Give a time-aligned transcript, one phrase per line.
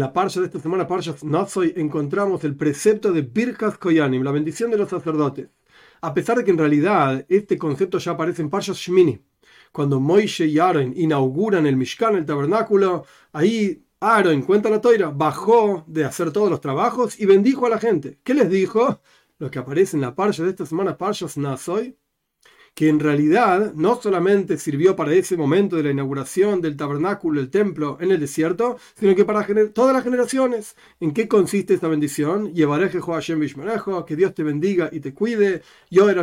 [0.00, 4.70] la parsha de esta semana, parsha Nazoy, encontramos el precepto de Birkas Koyanim, la bendición
[4.70, 5.50] de los sacerdotes.
[6.00, 9.20] A pesar de que en realidad este concepto ya aparece en Parsha Shmini.
[9.72, 13.04] Cuando Moishe y Aaron inauguran el Mishkan, el tabernáculo,
[13.34, 17.78] ahí Aaron, cuenta la toira, bajó de hacer todos los trabajos y bendijo a la
[17.78, 18.18] gente.
[18.24, 19.02] ¿Qué les dijo?
[19.38, 21.94] Lo que aparece en la parsha de esta semana, Parsha Nazoy,
[22.74, 27.50] que en realidad no solamente sirvió para ese momento de la inauguración del tabernáculo, el
[27.50, 30.76] templo en el desierto, sino que para todas las generaciones.
[31.00, 32.52] ¿En qué consiste esta bendición?
[32.54, 35.62] Que Dios te bendiga y te cuide.
[35.90, 36.22] Yo era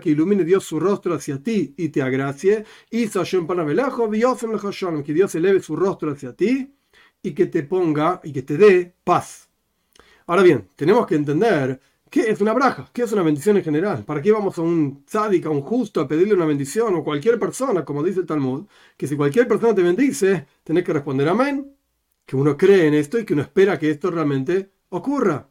[0.00, 2.64] que ilumine Dios su rostro hacia ti y te agracie.
[2.90, 3.20] Hizo
[5.02, 6.74] que Dios eleve su rostro hacia ti
[7.22, 9.48] y que te ponga y que te dé paz.
[10.26, 11.80] Ahora bien, tenemos que entender
[12.10, 12.88] ¿Qué es una braja?
[12.92, 14.04] ¿Qué es una bendición en general?
[14.04, 16.94] ¿Para qué vamos a un tzadik, a un justo, a pedirle una bendición?
[16.94, 20.92] O cualquier persona, como dice el Talmud, que si cualquier persona te bendice, tenés que
[20.94, 21.74] responder amén.
[22.24, 25.48] Que uno cree en esto y que uno espera que esto realmente ocurra.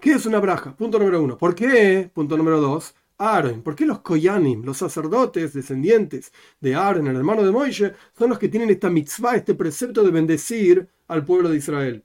[0.00, 0.76] ¿Qué es una braja?
[0.76, 1.38] Punto número uno.
[1.38, 2.10] ¿Por qué?
[2.12, 2.94] Punto número dos.
[3.18, 3.62] Aaron.
[3.62, 8.38] ¿Por qué los Koyanim, los sacerdotes descendientes de Aaron, el hermano de Moisés, son los
[8.38, 12.04] que tienen esta mitzvah, este precepto de bendecir al pueblo de Israel?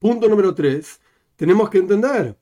[0.00, 1.00] Punto número tres.
[1.36, 2.36] Tenemos que entender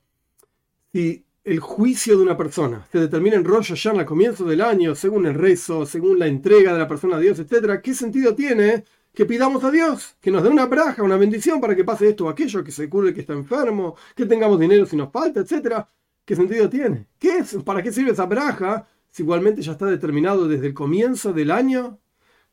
[0.97, 4.94] si el juicio de una persona se determina en Rosh Hashanah al comienzo del año,
[4.94, 8.83] según el rezo, según la entrega de la persona a Dios, etc., ¿qué sentido tiene
[9.12, 12.24] que pidamos a Dios que nos dé una braja, una bendición para que pase esto
[12.24, 15.86] o aquello, que se cure que está enfermo, que tengamos dinero si nos falta, etcétera?
[16.24, 17.08] ¿Qué sentido tiene?
[17.19, 17.58] ¿Qué es?
[17.62, 21.98] ¿Para qué sirve esa braja si igualmente ya está determinado desde el comienzo del año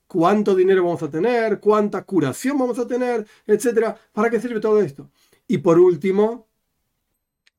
[0.06, 3.98] cuánto dinero vamos a tener, cuánta curación vamos a tener, etcétera?
[4.12, 5.10] ¿Para qué sirve todo esto?
[5.48, 6.50] Y por último,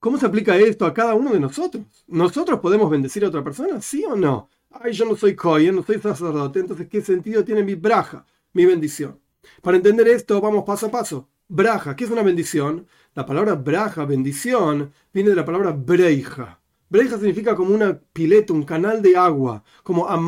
[0.04, 1.82] ¿Cómo se aplica esto a cada uno de nosotros?
[2.08, 3.80] ¿Nosotros podemos bendecir a otra persona?
[3.80, 4.50] ¿Sí o no?
[4.70, 8.66] Ay, yo no soy kohen, no soy sacerdote, entonces ¿qué sentido tiene mi braja, mi
[8.66, 9.18] bendición?
[9.62, 11.30] Para entender esto, vamos paso a paso.
[11.48, 12.86] Braja, ¿qué es una bendición?
[13.14, 16.60] La palabra braja, bendición, viene de la palabra breija.
[16.90, 20.20] Breija significa como una pileta, un canal de agua, como a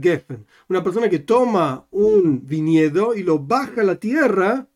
[0.00, 4.68] geffen, una persona que toma un viñedo y lo baja a la tierra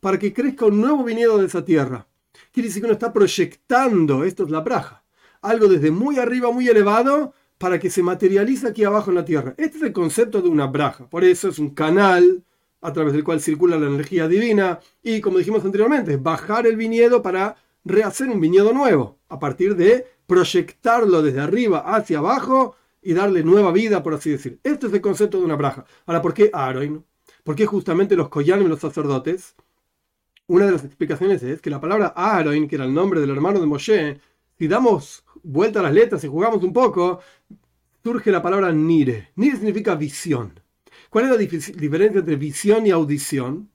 [0.00, 2.06] para que crezca un nuevo viñedo de esa tierra.
[2.52, 5.04] Quiere decir que uno está proyectando, esto es la braja,
[5.42, 9.54] algo desde muy arriba, muy elevado, para que se materialice aquí abajo en la tierra.
[9.56, 11.08] Este es el concepto de una braja.
[11.08, 12.44] Por eso es un canal
[12.80, 17.22] a través del cual circula la energía divina y, como dijimos anteriormente, bajar el viñedo
[17.22, 23.42] para rehacer un viñedo nuevo, a partir de proyectarlo desde arriba hacia abajo y darle
[23.42, 24.58] nueva vida, por así decir.
[24.62, 25.84] Este es el concepto de una braja.
[26.06, 27.04] Ahora, ¿por qué Aaron?
[27.42, 29.54] ¿Por qué justamente los y los sacerdotes?
[30.46, 33.60] Una de las explicaciones es que la palabra Aaron, que era el nombre del hermano
[33.60, 34.20] de Moshe,
[34.58, 37.20] si damos vuelta a las letras y jugamos un poco,
[38.02, 39.30] surge la palabra Nire.
[39.36, 40.60] Nire significa visión.
[41.08, 43.70] ¿Cuál es la diferencia entre visión y audición?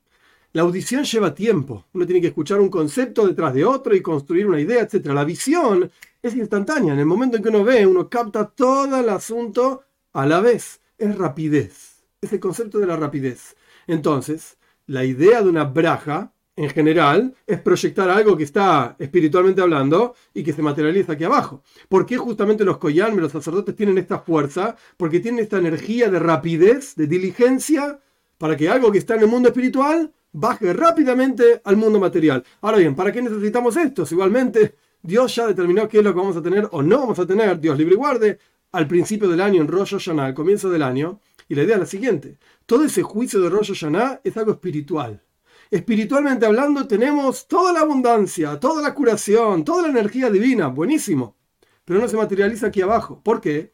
[0.54, 1.86] La audición lleva tiempo.
[1.94, 5.08] Uno tiene que escuchar un concepto detrás de otro y construir una idea, etc.
[5.08, 5.90] La visión
[6.22, 6.94] es instantánea.
[6.94, 10.82] En el momento en que uno ve, uno capta todo el asunto a la vez.
[11.00, 12.04] Es rapidez.
[12.22, 13.56] Es el concepto de la rapidez.
[13.88, 20.14] Entonces, la idea de una braja en general es proyectar algo que está espiritualmente hablando
[20.34, 21.64] y que se materializa aquí abajo.
[21.88, 24.76] ¿Por qué justamente los koyan, los sacerdotes, tienen esta fuerza?
[24.98, 28.02] Porque tienen esta energía de rapidez, de diligencia,
[28.38, 32.44] para que algo que está en el mundo espiritual baje rápidamente al mundo material.
[32.60, 34.04] Ahora bien, ¿para qué necesitamos esto?
[34.12, 37.26] igualmente Dios ya determinó qué es lo que vamos a tener o no vamos a
[37.26, 38.38] tener, Dios libre y guarde,
[38.74, 41.22] al principio del año en Rosh Hashanah, al comienzo del año.
[41.48, 45.24] Y la idea es la siguiente: todo ese juicio de Rosh Hashanah es algo espiritual
[45.72, 51.38] espiritualmente hablando, tenemos toda la abundancia, toda la curación, toda la energía divina, buenísimo.
[51.86, 53.22] Pero no se materializa aquí abajo.
[53.24, 53.74] ¿Por qué?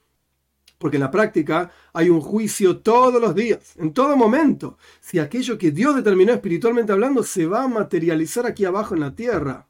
[0.78, 4.78] Porque en la práctica hay un juicio todos los días, en todo momento.
[5.00, 9.16] Si aquello que Dios determinó espiritualmente hablando se va a materializar aquí abajo en la
[9.16, 9.68] tierra.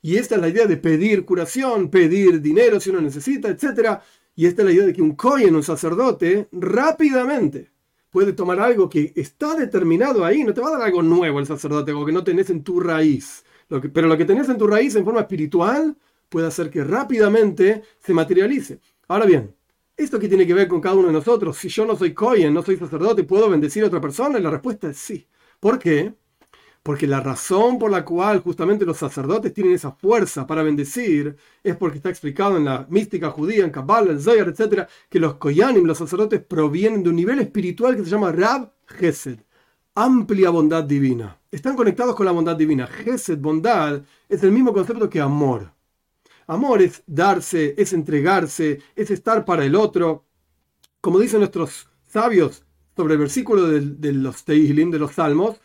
[0.00, 4.00] Y esta es la idea de pedir curación, pedir dinero si uno necesita, etc.
[4.36, 7.72] Y esta es la idea de que un cohen, un sacerdote, rápidamente
[8.10, 11.46] puede tomar algo que está determinado ahí, no te va a dar algo nuevo el
[11.46, 13.44] sacerdote, algo que no tenés en tu raíz.
[13.68, 15.96] Pero lo que tenés en tu raíz en forma espiritual
[16.28, 18.80] puede hacer que rápidamente se materialice.
[19.08, 19.54] Ahora bien,
[19.96, 21.56] ¿esto qué tiene que ver con cada uno de nosotros?
[21.56, 24.38] Si yo no soy Cohen, no soy sacerdote, ¿puedo bendecir a otra persona?
[24.38, 25.26] Y la respuesta es sí.
[25.60, 26.14] ¿Por qué?
[26.82, 31.76] Porque la razón por la cual justamente los sacerdotes tienen esa fuerza para bendecir es
[31.76, 35.84] porque está explicado en la mística judía, en Kabbalah, en Zohar, etc., que los Koyanim,
[35.84, 39.40] los sacerdotes, provienen de un nivel espiritual que se llama Rab Gesed,
[39.94, 41.38] amplia bondad divina.
[41.50, 42.86] Están conectados con la bondad divina.
[42.86, 45.72] Gesed, bondad, es el mismo concepto que amor.
[46.46, 50.24] Amor es darse, es entregarse, es estar para el otro.
[51.00, 52.64] Como dicen nuestros sabios
[52.96, 55.60] sobre el versículo de, los de los Salmos,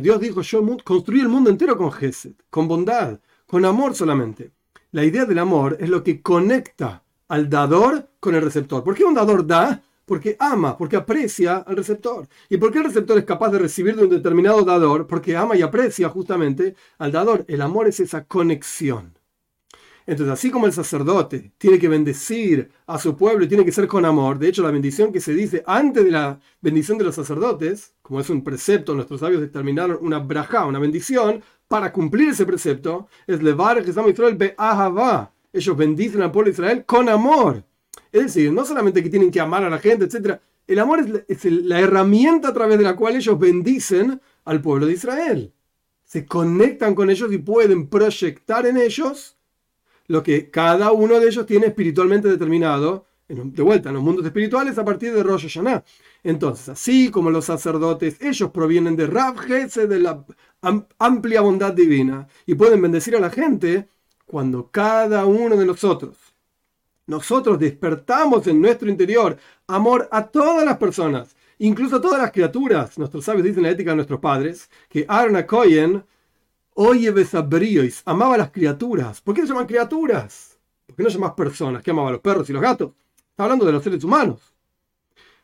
[0.00, 4.50] Dios dijo, yo construí el mundo entero con Gesed, con bondad, con amor solamente.
[4.90, 8.82] La idea del amor es lo que conecta al dador con el receptor.
[8.82, 9.80] ¿Por qué un dador da?
[10.04, 12.26] Porque ama, porque aprecia al receptor.
[12.48, 15.06] ¿Y por qué el receptor es capaz de recibir de un determinado dador?
[15.06, 17.44] Porque ama y aprecia justamente al dador.
[17.46, 19.19] El amor es esa conexión.
[20.10, 23.86] Entonces, así como el sacerdote tiene que bendecir a su pueblo y tiene que ser
[23.86, 27.14] con amor, de hecho la bendición que se dice antes de la bendición de los
[27.14, 32.44] sacerdotes, como es un precepto, nuestros sabios determinaron una braja, una bendición, para cumplir ese
[32.44, 35.32] precepto, es levar Israel be'ahava.
[35.52, 37.64] Ellos bendicen al pueblo de Israel con amor.
[38.10, 40.40] Es decir, no solamente que tienen que amar a la gente, etc.
[40.66, 44.94] El amor es la herramienta a través de la cual ellos bendicen al pueblo de
[44.94, 45.54] Israel.
[46.04, 49.36] Se conectan con ellos y pueden proyectar en ellos
[50.10, 54.76] lo que cada uno de ellos tiene espiritualmente determinado, de vuelta, en los mundos espirituales
[54.76, 55.84] a partir de Rosh Hashanah.
[56.24, 60.26] Entonces, así como los sacerdotes, ellos provienen de Rav de la
[60.98, 63.88] amplia bondad divina, y pueden bendecir a la gente
[64.26, 66.16] cuando cada uno de nosotros,
[67.06, 69.36] nosotros despertamos en nuestro interior
[69.68, 72.98] amor a todas las personas, incluso a todas las criaturas.
[72.98, 76.02] Nuestros sabios dicen en la ética de nuestros padres que Arna Cohen
[76.82, 79.20] Oye Besabriois, amaba a las criaturas.
[79.20, 80.58] ¿Por qué se llaman criaturas?
[80.86, 81.82] ¿Por qué no llamas personas?
[81.82, 82.92] ¿Qué amaba a los perros y los gatos?
[83.28, 84.40] Está hablando de los seres humanos.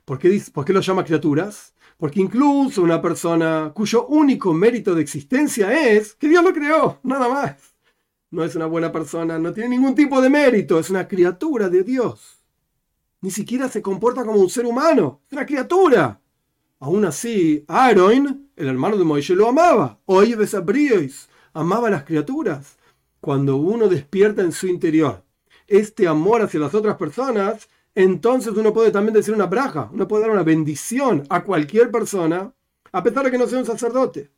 [0.06, 1.74] ¿Por qué, ¿Por qué los llama criaturas?
[1.98, 7.28] Porque incluso una persona cuyo único mérito de existencia es que Dios lo creó, nada
[7.28, 7.56] más.
[8.30, 11.82] No es una buena persona, no tiene ningún tipo de mérito, es una criatura de
[11.82, 12.42] Dios.
[13.20, 16.18] Ni siquiera se comporta como un ser humano, es una criatura.
[16.78, 19.98] Aún así, Aaron, el hermano de Moisés, lo amaba.
[20.04, 22.76] Oye, Besabriois, amaba a las criaturas.
[23.20, 25.24] Cuando uno despierta en su interior
[25.66, 30.22] este amor hacia las otras personas, entonces uno puede también decir una braja, uno puede
[30.22, 32.52] dar una bendición a cualquier persona,
[32.92, 34.30] a pesar de que no sea un sacerdote.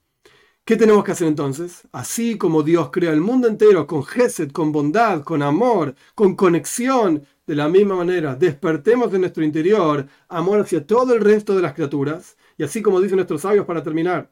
[0.65, 1.89] ¿Qué tenemos que hacer entonces?
[1.93, 7.27] Así como Dios crea el mundo entero con gesed, con bondad, con amor, con conexión,
[7.49, 11.73] de la misma manera, despertemos en nuestro interior amor hacia todo el resto de las
[11.73, 14.31] criaturas, y así como dicen nuestros sabios para terminar,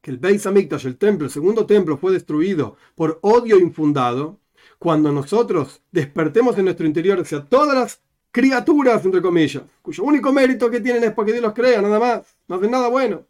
[0.00, 4.40] que el Beis Hamikdash, el templo, el segundo templo, fue destruido por odio infundado,
[4.78, 8.00] cuando nosotros despertemos en nuestro interior hacia todas las
[8.30, 12.34] criaturas, entre comillas, cuyo único mérito que tienen es porque Dios los crea, nada más,
[12.48, 13.26] no hacen nada bueno.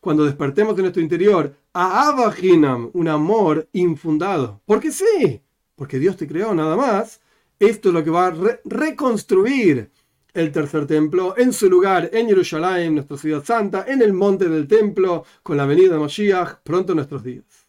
[0.00, 5.42] Cuando despertemos en nuestro interior a Abahinam, un amor infundado, porque sí,
[5.76, 7.20] porque Dios te creó, nada más,
[7.68, 9.90] esto es lo que va a reconstruir
[10.34, 14.66] el tercer templo en su lugar en Jerusalén, nuestra ciudad santa, en el monte del
[14.66, 17.61] templo, con la venida de Moshiach, pronto en nuestros días.